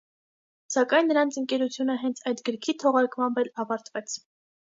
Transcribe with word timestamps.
Սակայն 0.75 1.07
նրանց 1.11 1.37
ընկերությունը 1.41 1.97
հենց 2.05 2.23
այդ 2.33 2.41
գրքի 2.49 2.77
թողարկմամբ 2.85 3.39
էլ 3.45 3.53
ավարտվեց։ 3.67 4.19